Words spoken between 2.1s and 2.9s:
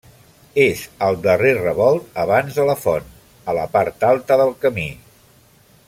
abans de la